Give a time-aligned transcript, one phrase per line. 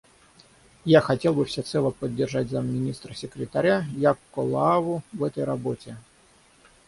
[0.83, 5.95] Я хотел бы всецело поддержать замминистра секретаря Яакко Лааяву в этой работе.